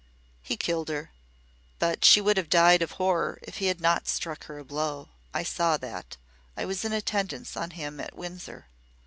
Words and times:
"He 0.41 0.57
killed 0.57 0.89
her. 0.89 1.11
But 1.77 2.03
she 2.03 2.21
would 2.21 2.35
have 2.35 2.49
died 2.49 2.81
of 2.81 2.93
horror 2.93 3.37
if 3.43 3.57
he 3.57 3.67
had 3.67 3.79
not 3.79 4.07
struck 4.07 4.45
her 4.45 4.57
a 4.57 4.65
blow. 4.65 5.09
I 5.31 5.43
saw 5.43 5.77
that. 5.77 6.17
I 6.57 6.65
was 6.65 6.83
in 6.83 6.91
attendance 6.91 7.55
on 7.55 7.69
him 7.69 7.99
at 7.99 8.15
Windsor." 8.15 8.65